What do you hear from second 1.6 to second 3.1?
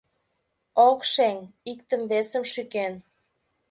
иктым-весым шӱкен.